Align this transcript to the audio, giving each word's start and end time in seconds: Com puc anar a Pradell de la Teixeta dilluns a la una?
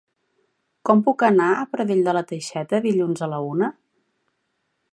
Com 0.89 1.01
puc 1.09 1.25
anar 1.27 1.49
a 1.57 1.67
Pradell 1.75 2.01
de 2.07 2.15
la 2.19 2.23
Teixeta 2.31 2.81
dilluns 2.89 3.25
a 3.27 3.29
la 3.35 3.43
una? 3.51 3.69